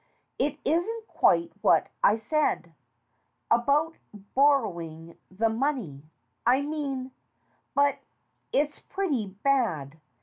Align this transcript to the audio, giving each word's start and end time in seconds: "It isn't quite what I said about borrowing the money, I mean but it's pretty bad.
"It 0.39 0.57
isn't 0.65 1.05
quite 1.07 1.51
what 1.61 1.89
I 2.03 2.17
said 2.17 2.73
about 3.51 3.97
borrowing 4.33 5.15
the 5.29 5.47
money, 5.47 6.09
I 6.43 6.61
mean 6.63 7.11
but 7.75 7.99
it's 8.51 8.79
pretty 8.79 9.27
bad. 9.27 9.99